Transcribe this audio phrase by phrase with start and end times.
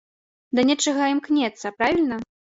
[0.59, 2.21] Да нечага імкнецца, правільна?